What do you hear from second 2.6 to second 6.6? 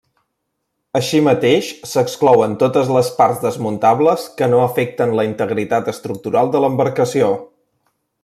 totes les parts desmuntables que no afecten la integritat estructural